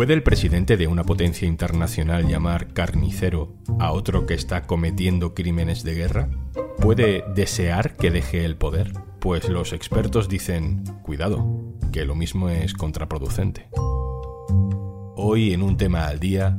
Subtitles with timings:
[0.00, 5.84] ¿Puede el presidente de una potencia internacional llamar carnicero a otro que está cometiendo crímenes
[5.84, 6.30] de guerra?
[6.80, 8.94] ¿Puede desear que deje el poder?
[9.18, 13.68] Pues los expertos dicen, cuidado, que lo mismo es contraproducente.
[15.16, 16.58] Hoy en un tema al día,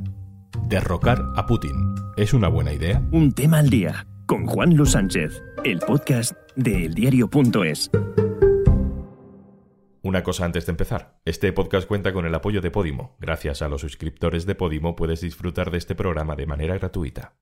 [0.67, 1.95] derrocar a Putin.
[2.17, 3.01] ¿Es una buena idea?
[3.11, 7.89] Un tema al día con Juan Luis Sánchez, el podcast de eldiario.es.
[10.11, 11.21] Una cosa antes de empezar.
[11.23, 13.15] Este podcast cuenta con el apoyo de Podimo.
[13.21, 17.35] Gracias a los suscriptores de Podimo puedes disfrutar de este programa de manera gratuita.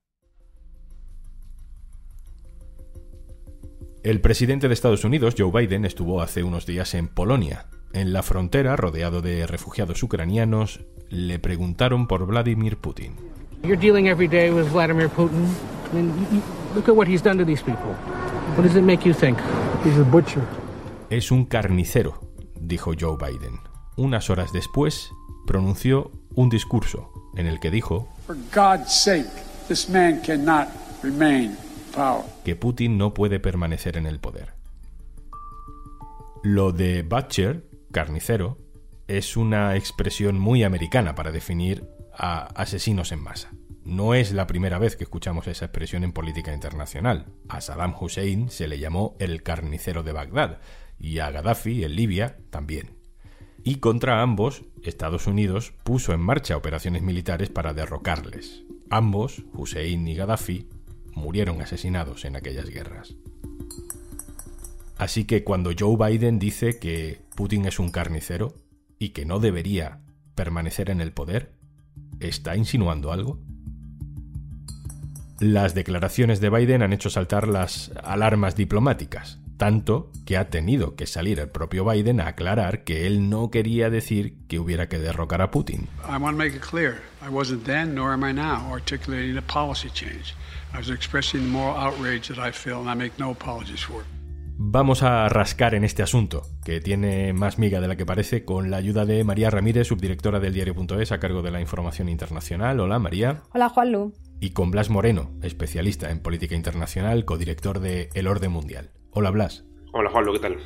[4.04, 7.66] El presidente de Estados Unidos, Joe Biden, estuvo hace unos días en Polonia.
[7.92, 13.16] En la frontera, rodeado de refugiados ucranianos, le preguntaron por Vladimir Putin.
[13.64, 15.44] You're dealing every day with Vladimir Putin.
[15.92, 16.12] I mean,
[16.76, 17.96] look at what he's done to these people.
[18.56, 19.38] What does it make you think?
[19.84, 20.44] He's a butcher.
[21.10, 22.29] Es un carnicero,
[22.60, 23.60] dijo Joe Biden.
[23.96, 25.10] Unas horas después,
[25.46, 28.08] pronunció un discurso en el que dijo
[32.44, 34.54] que Putin no puede permanecer en el poder.
[36.42, 38.58] Lo de butcher, carnicero,
[39.08, 41.84] es una expresión muy americana para definir
[42.14, 43.50] a asesinos en masa.
[43.84, 47.26] No es la primera vez que escuchamos esa expresión en política internacional.
[47.48, 50.60] A Saddam Hussein se le llamó el carnicero de Bagdad,
[51.00, 52.90] y a Gaddafi en Libia también.
[53.64, 58.64] Y contra ambos, Estados Unidos puso en marcha operaciones militares para derrocarles.
[58.90, 60.68] Ambos, Hussein y Gaddafi,
[61.14, 63.14] murieron asesinados en aquellas guerras.
[64.96, 68.54] Así que cuando Joe Biden dice que Putin es un carnicero
[68.98, 70.02] y que no debería
[70.34, 71.54] permanecer en el poder,
[72.20, 73.40] ¿está insinuando algo?
[75.38, 81.06] Las declaraciones de Biden han hecho saltar las alarmas diplomáticas tanto que ha tenido que
[81.06, 85.42] salir el propio Biden a aclarar que él no quería decir que hubiera que derrocar
[85.42, 85.86] a Putin.
[94.56, 98.70] Vamos a rascar en este asunto, que tiene más miga de la que parece, con
[98.70, 102.80] la ayuda de María Ramírez, subdirectora del diario.es a cargo de la información internacional.
[102.80, 103.42] Hola, María.
[103.52, 104.14] Hola, Juanlu.
[104.40, 108.90] Y con Blas Moreno, especialista en política internacional, codirector de El Orden Mundial.
[109.12, 109.64] Hola Blas.
[109.92, 110.58] Hola Juanlo, ¿qué tal?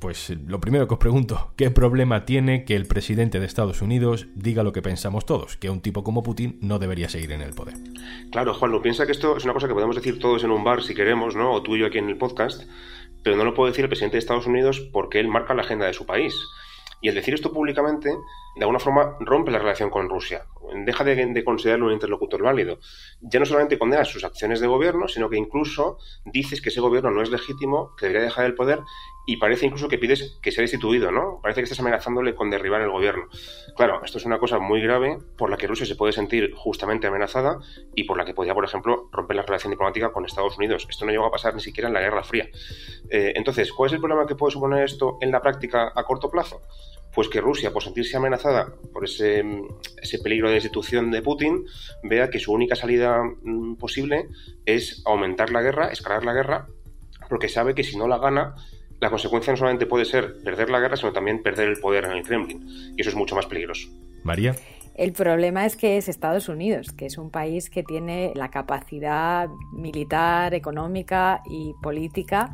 [0.00, 3.80] Pues eh, lo primero que os pregunto, ¿qué problema tiene que el presidente de Estados
[3.80, 7.42] Unidos diga lo que pensamos todos, que un tipo como Putin no debería seguir en
[7.42, 7.76] el poder?
[8.32, 10.82] Claro, Juanlo, piensa que esto es una cosa que podemos decir todos en un bar
[10.82, 11.52] si queremos, ¿no?
[11.52, 12.64] O tú y yo aquí en el podcast,
[13.22, 15.86] pero no lo puede decir el presidente de Estados Unidos porque él marca la agenda
[15.86, 16.34] de su país.
[17.00, 20.46] Y el decir esto públicamente, de alguna forma, rompe la relación con Rusia.
[20.84, 22.78] Deja de, considerarlo un interlocutor válido.
[23.20, 27.10] Ya no solamente condenas sus acciones de gobierno, sino que incluso dices que ese gobierno
[27.10, 28.80] no es legítimo, que debería dejar el poder,
[29.26, 31.40] y parece incluso que pides que sea destituido, ¿no?
[31.42, 33.24] Parece que estás amenazándole con derribar el gobierno.
[33.76, 37.08] Claro, esto es una cosa muy grave por la que Rusia se puede sentir justamente
[37.08, 37.58] amenazada
[37.94, 40.86] y por la que podría, por ejemplo, romper la relación diplomática con Estados Unidos.
[40.88, 42.48] Esto no llegó a pasar ni siquiera en la Guerra Fría.
[43.10, 46.30] Eh, entonces, ¿cuál es el problema que puede suponer esto en la práctica a corto
[46.30, 46.62] plazo?
[47.16, 49.42] pues que Rusia, por sentirse amenazada por ese,
[50.22, 51.64] peligro de destitución de Putin,
[52.02, 54.28] vea que su única salida mm, posible
[54.66, 56.68] es aumentar la guerra, escalar la guerra,
[57.30, 58.54] porque sabe que si no la gana,
[59.00, 62.12] la consecuencia no solamente puede ser perder la guerra, sino también perder el poder en
[62.12, 62.66] el Kremlin.
[62.96, 63.88] Y eso es mucho más peligroso.
[64.24, 64.54] María.
[64.94, 69.48] El problema es que es Estados Unidos, que es un país que tiene la capacidad
[69.74, 72.48] militar, económica y política,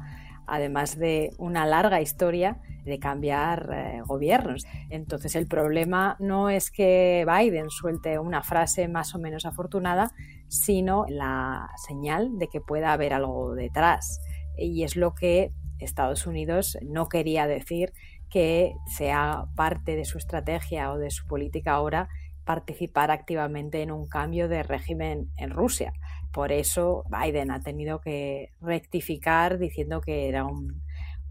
[0.47, 4.67] además de una larga historia de cambiar eh, gobiernos.
[4.91, 10.11] Entonces el problema no es que Biden suelte una frase más o menos afortunada,
[10.49, 14.21] sino la señal de que pueda haber algo detrás.
[14.59, 17.93] Y es lo que Estados Unidos no quería decir
[18.31, 22.09] que sea parte de su estrategia o de su política ahora
[22.45, 25.93] participar activamente en un cambio de régimen en Rusia.
[26.33, 30.83] Por eso Biden ha tenido que rectificar diciendo que era un,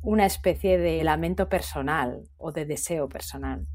[0.01, 3.67] una especie de lamento personal o de deseo personal.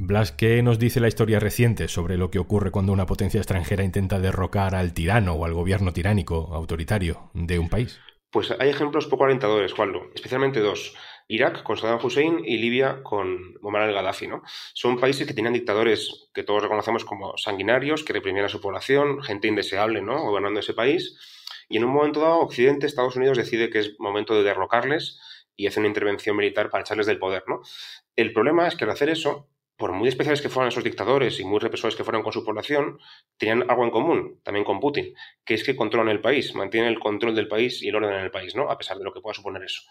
[0.00, 3.82] Blas, ¿qué nos dice la historia reciente sobre lo que ocurre cuando una potencia extranjera
[3.82, 7.98] intenta derrocar al tirano o al gobierno tiránico, autoritario, de un país?
[8.30, 10.94] Pues hay ejemplos poco alentadores, Juanlo, especialmente dos.
[11.28, 14.42] Irak con Saddam Hussein y Libia con Muammar al-Gaddafi, ¿no?
[14.74, 19.22] Son países que tenían dictadores que todos reconocemos como sanguinarios, que reprimían a su población,
[19.22, 20.22] gente indeseable, ¿no?
[20.22, 21.18] Gobernando ese país
[21.68, 25.20] y en un momento dado, Occidente, Estados Unidos decide que es momento de derrocarles
[25.54, 27.60] y hace una intervención militar para echarles del poder, ¿no?
[28.16, 29.48] El problema es que al hacer eso,
[29.78, 32.98] por muy especiales que fueran esos dictadores y muy represores que fueran con su población,
[33.36, 35.14] tenían algo en común, también con Putin,
[35.44, 38.24] que es que controlan el país, mantienen el control del país y el orden en
[38.24, 38.70] el país, ¿no?
[38.70, 39.82] A pesar de lo que pueda suponer eso.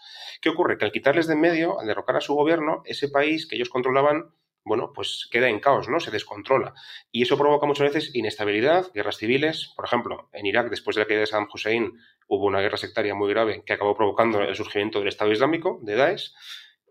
[0.42, 0.76] ¿Qué ocurre?
[0.76, 3.70] Que al quitarles de en medio, al derrocar a su gobierno, ese país que ellos
[3.70, 5.98] controlaban bueno, pues queda en caos, ¿no?
[5.98, 6.74] Se descontrola.
[7.10, 9.72] Y eso provoca muchas veces inestabilidad, guerras civiles.
[9.74, 11.94] Por ejemplo, en Irak, después de la caída de Saddam Hussein,
[12.26, 15.96] hubo una guerra sectaria muy grave que acabó provocando el surgimiento del Estado Islámico, de
[15.96, 16.34] Daesh.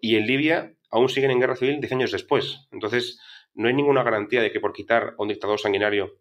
[0.01, 2.67] Y en Libia aún siguen en guerra civil diez años después.
[2.71, 3.19] Entonces,
[3.53, 6.19] no hay ninguna garantía de que por quitar a un dictador sanguinario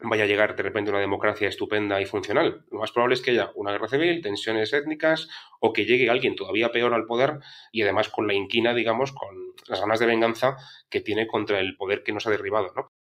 [0.00, 2.64] vaya a llegar de repente una democracia estupenda y funcional.
[2.70, 5.28] Lo más probable es que haya una guerra civil, tensiones étnicas
[5.60, 7.40] o que llegue alguien todavía peor al poder
[7.72, 10.56] y además con la inquina, digamos, con las ganas de venganza
[10.88, 12.92] que tiene contra el poder que nos ha derribado, ¿no?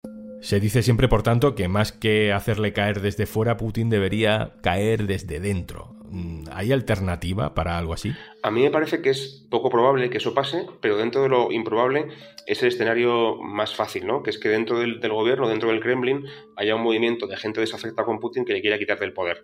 [0.41, 5.07] Se dice siempre, por tanto, que más que hacerle caer desde fuera, Putin debería caer
[5.07, 5.96] desde dentro.
[6.11, 8.12] Mm, ¿Hay alternativa para algo así?
[8.43, 11.50] A mí me parece que es poco probable que eso pase, pero dentro de lo
[11.53, 12.08] improbable
[12.47, 14.23] es el escenario más fácil, ¿no?
[14.23, 16.25] Que es que dentro del, gobierno, dentro del Kremlin,
[16.56, 19.43] haya un movimiento de gente desafectada con Putin que le quiera quitar del poder.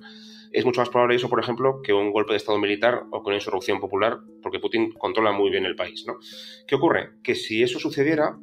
[0.53, 3.35] Es mucho más probable eso, por ejemplo, que un golpe de Estado militar o con
[3.35, 6.19] insurrección popular, porque Putin controla muy bien el país, ¿no?
[6.67, 7.11] ¿Qué ocurre?
[7.23, 8.39] Que si eso sucediera,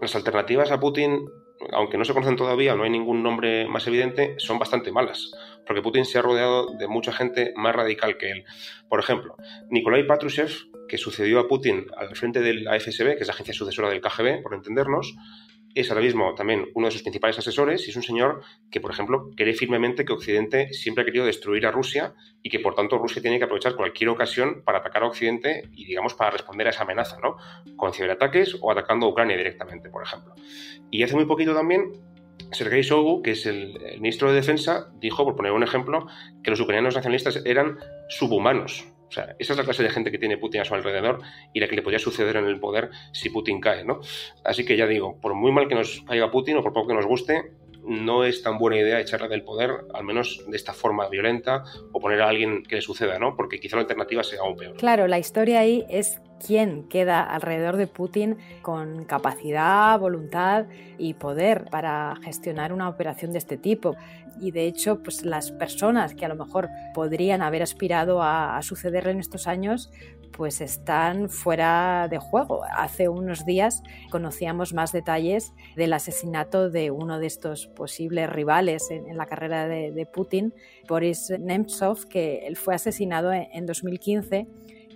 [0.00, 1.26] las alternativas a Putin
[1.72, 5.32] aunque no se conocen todavía, no hay ningún nombre más evidente, son bastante malas,
[5.66, 8.44] porque Putin se ha rodeado de mucha gente más radical que él.
[8.88, 9.36] Por ejemplo,
[9.70, 10.50] Nikolai Patrushev,
[10.88, 14.42] que sucedió a Putin al frente de la que es la agencia sucesora del KGB,
[14.42, 15.14] por entendernos,
[15.74, 18.90] es ahora mismo también uno de sus principales asesores y es un señor que, por
[18.90, 22.98] ejemplo, cree firmemente que Occidente siempre ha querido destruir a Rusia y que, por tanto,
[22.98, 26.70] Rusia tiene que aprovechar cualquier ocasión para atacar a Occidente y, digamos, para responder a
[26.70, 27.36] esa amenaza, ¿no?
[27.76, 30.34] Con ciberataques o atacando a Ucrania directamente, por ejemplo.
[30.90, 31.92] Y hace muy poquito también
[32.52, 36.06] Sergei Shoigu, que es el, ministro de Defensa, dijo, por poner un ejemplo,
[36.42, 37.78] que los ucranianos nacionalistas eran
[38.08, 38.86] subhumanos.
[39.08, 41.20] O sea, esa es la clase de gente que tiene Putin a su alrededor
[41.52, 44.00] y la que le podría suceder en el poder si Putin cae, ¿no?
[44.42, 46.94] Así que ya digo, por muy mal que nos caiga Putin o por poco que
[46.94, 47.52] nos guste,
[47.84, 52.00] no es tan buena idea echarle del poder, al menos de esta forma violenta, o
[52.00, 53.36] poner a alguien que le suceda, ¿no?
[53.36, 54.76] Porque quizá la alternativa sea aún peor.
[54.76, 60.66] Claro, la historia ahí es quién queda alrededor de Putin con capacidad, voluntad
[60.98, 63.96] y poder para gestionar una operación de este tipo.
[64.40, 68.62] Y de hecho, pues las personas que a lo mejor podrían haber aspirado a, a
[68.62, 69.90] sucederle en estos años,
[70.32, 72.62] pues están fuera de juego.
[72.74, 79.16] Hace unos días conocíamos más detalles del asesinato de uno de estos posibles rivales en,
[79.16, 80.54] la carrera de, Putin,
[80.88, 84.46] Boris Nemtsov, que él fue asesinado en, en 2015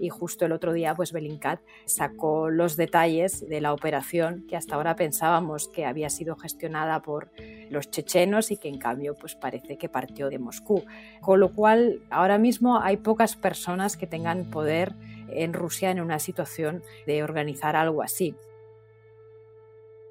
[0.01, 4.75] y justo el otro día pues Belinkat sacó los detalles de la operación que hasta
[4.75, 7.31] ahora pensábamos que había sido gestionada por
[7.71, 10.85] los chechenos y que en cambio pues parece que partió de Moscú.
[11.21, 14.95] Con lo cual ahora mismo hay pocas personas que tengan poder
[15.29, 18.35] en Rusia en una situación de organizar algo así.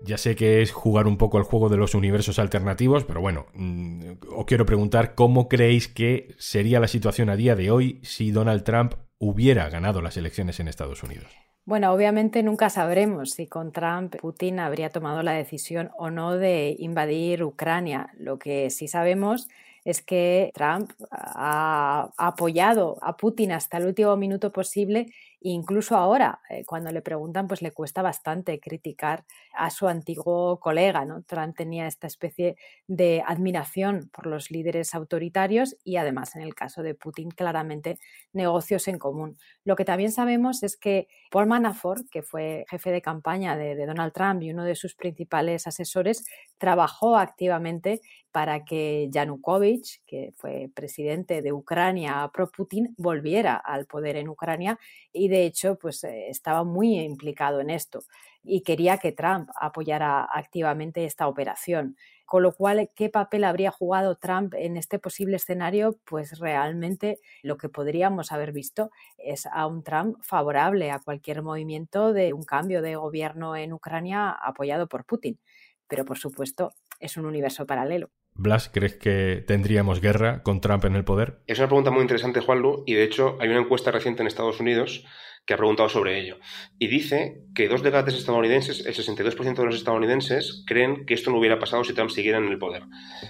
[0.02, 3.48] Ya sé que es jugar un poco al juego de los universos alternativos, pero bueno,
[3.56, 8.30] mm, os quiero preguntar cómo creéis que sería la situación a día de hoy si
[8.30, 11.27] Donald Trump hubiera ganado las elecciones en Estados Unidos.
[11.65, 16.75] Bueno, obviamente nunca sabremos si con Trump Putin habría tomado la decisión o no de
[16.77, 18.09] invadir Ucrania.
[18.17, 19.47] Lo que sí sabemos
[19.83, 25.07] es que Trump ha apoyado a Putin hasta el último minuto posible
[25.47, 31.06] Incluso ahora, eh, cuando le preguntan, pues le cuesta bastante criticar a su antiguo colega.
[31.06, 31.21] ¿no?
[31.21, 32.56] Trump tenía esta especie
[32.88, 38.00] de admiración por los líderes autoritarios y además, en el caso de Putin, claramente
[38.33, 39.38] negocios en común.
[39.63, 43.86] Lo que también sabemos es que Paul Manafort, que fue jefe de campaña de, de
[43.86, 46.25] Donald Trump y uno de sus principales asesores,
[46.58, 48.01] trabajó activamente
[48.36, 54.77] para que Yanukovych, que fue presidente de Ucrania pro-Putin, volviera al poder en Ucrania
[55.13, 58.01] y de hecho pues, eh, estaba muy implicado en esto
[58.44, 61.96] y quería que Trump apoyara activamente esta operación.
[62.25, 65.98] Con lo cual, ¿qué papel habría jugado Trump en este posible escenario?
[66.06, 72.12] Pues realmente lo que podríamos haber visto es a un Trump favorable a cualquier movimiento
[72.12, 75.39] de un cambio de gobierno en Ucrania apoyado por Putin.
[75.88, 78.10] Pero por supuesto, es un universo paralelo.
[78.38, 81.39] Blas, ¿crees que tendríamos guerra con Trump en el poder?
[81.48, 84.60] Es una pregunta muy interesante, Juanlu, y de hecho hay una encuesta reciente en Estados
[84.60, 85.06] Unidos
[85.46, 86.38] que ha preguntado sobre ello.
[86.77, 91.38] Y dice que dos debates estadounidenses, el 62% de los estadounidenses, creen que esto no
[91.38, 92.84] hubiera pasado si Trump siguiera en el poder.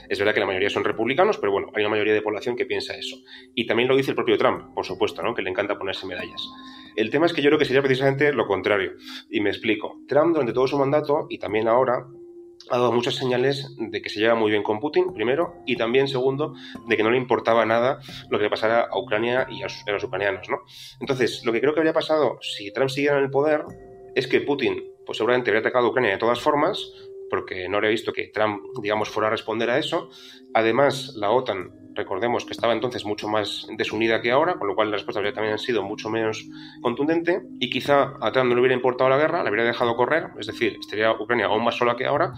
[0.09, 2.65] Es verdad que la mayoría son republicanos, pero bueno, hay una mayoría de población que
[2.65, 3.17] piensa eso.
[3.53, 5.35] Y también lo dice el propio Trump, por supuesto, ¿no?
[5.35, 6.41] que le encanta ponerse medallas.
[6.95, 8.93] El tema es que yo creo que sería precisamente lo contrario.
[9.29, 9.99] Y me explico.
[10.07, 12.07] Trump, durante todo su mandato, y también ahora,
[12.69, 16.07] ha dado muchas señales de que se lleva muy bien con Putin, primero, y también,
[16.07, 16.53] segundo,
[16.87, 20.49] de que no le importaba nada lo que pasara a Ucrania y a, los ucranianos,
[20.49, 20.61] ¿no?
[20.99, 23.65] Entonces, lo que creo que habría pasado si Trump siguiera en el poder
[24.15, 26.91] es que Putin, pues seguramente habría atacado a Ucrania de todas formas,
[27.29, 30.09] porque no habría visto que Trump, digamos, fuera a responder a eso.
[30.53, 34.91] Además, la OTAN, recordemos que estaba entonces mucho más desunida que ahora, con lo cual
[34.91, 36.45] la respuesta habría también sido mucho menos
[36.81, 40.27] contundente, y quizá a Trump no le hubiera importado la guerra, la habría dejado correr,
[40.39, 42.33] es decir, estaría Ucrania aún más sola que ahora,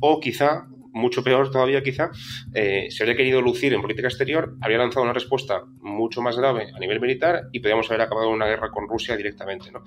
[0.00, 2.10] o quizá mucho peor todavía quizá,
[2.54, 6.70] eh, se habría querido lucir en política exterior, habría lanzado una respuesta mucho más grave
[6.74, 9.70] a nivel militar y podríamos haber acabado una guerra con Rusia directamente.
[9.72, 9.84] ¿no?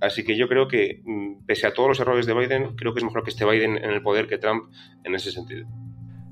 [0.00, 2.98] Así que yo creo que, mm, pese a todos los errores de Biden, creo que
[2.98, 4.64] es mejor que esté Biden en el poder que Trump
[5.04, 5.66] en ese sentido.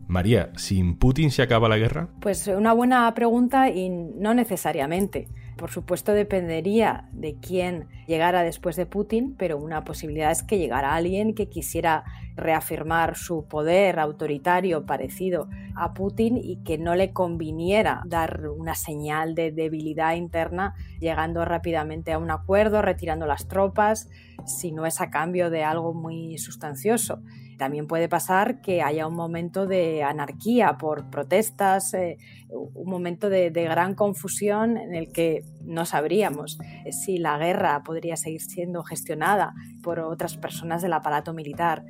[0.08, 2.08] María, ¿sin Putin se acaba la guerra?
[2.20, 5.28] Pues una buena pregunta y no necesariamente.
[5.56, 10.94] Por supuesto dependería de quién llegara después de Putin, pero una posibilidad es que llegara
[10.94, 12.04] alguien que quisiera
[12.36, 19.34] reafirmar su poder autoritario parecido a Putin y que no le conviniera dar una señal
[19.34, 24.10] de debilidad interna llegando rápidamente a un acuerdo, retirando las tropas,
[24.44, 27.20] si no es a cambio de algo muy sustancioso.
[27.58, 32.18] También puede pasar que haya un momento de anarquía por protestas, eh,
[32.50, 36.58] un momento de, gran confusión en el que no sabríamos
[36.90, 41.84] si la guerra podría seguir siendo gestionada por otras personas del aparato militar.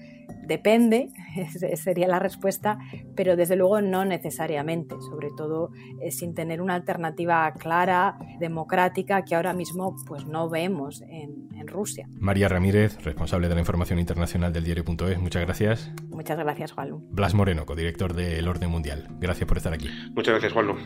[0.46, 1.08] Depende,
[1.76, 2.78] sería la respuesta,
[3.16, 9.34] pero desde luego no necesariamente, sobre todo eh, sin tener una alternativa clara, democrática, que
[9.34, 12.08] ahora mismo pues, no vemos en, Rusia.
[12.44, 15.90] Ramírez, responsable de la información internacional del diario.es, muchas gracias.
[16.08, 17.00] Muchas gracias, Juanlu.
[17.10, 19.08] Blas Moreno, codirector de El Orden Mundial.
[19.18, 19.88] Gracias por estar aquí.
[20.14, 20.76] Muchas gracias, Juanlu.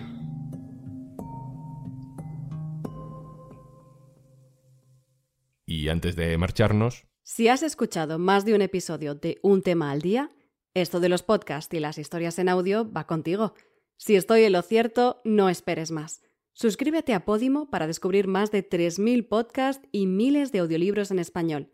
[5.67, 10.01] Y antes de marcharnos, si has escuchado más de un episodio de Un tema al
[10.01, 10.33] día,
[10.75, 13.55] esto de los podcasts y las historias en audio va contigo.
[13.97, 16.23] Si estoy en lo cierto, no esperes más.
[16.61, 21.71] Suscríbete a Podimo para descubrir más de 3.000 podcasts y miles de audiolibros en español.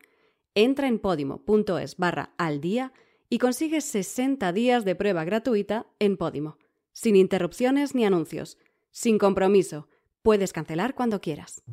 [0.54, 2.92] Entra en podimo.es barra al día
[3.28, 6.56] y consigues 60 días de prueba gratuita en Podimo,
[6.92, 8.58] sin interrupciones ni anuncios,
[8.92, 9.88] sin compromiso.
[10.22, 11.64] Puedes cancelar cuando quieras.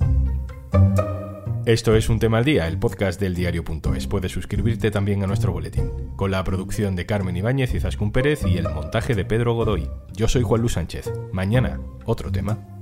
[1.67, 4.07] Esto es Un Tema al Día, el podcast del diario.es.
[4.07, 8.43] Puedes suscribirte también a nuestro boletín, con la producción de Carmen Ibáñez y Zascún Pérez
[8.43, 9.87] y el montaje de Pedro Godoy.
[10.13, 11.13] Yo soy Juan Luis Sánchez.
[11.31, 12.72] Mañana, otro tema.